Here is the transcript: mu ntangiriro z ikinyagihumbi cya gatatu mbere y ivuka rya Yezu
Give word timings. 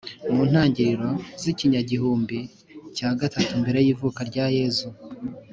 mu 0.33 0.41
ntangiriro 0.49 1.09
z 1.41 1.43
ikinyagihumbi 1.51 2.39
cya 2.95 3.09
gatatu 3.19 3.51
mbere 3.61 3.79
y 3.85 3.89
ivuka 3.93 4.19
rya 4.29 4.45
Yezu 4.57 4.87